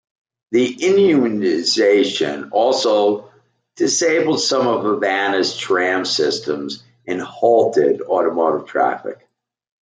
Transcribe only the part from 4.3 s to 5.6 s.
some of Havana's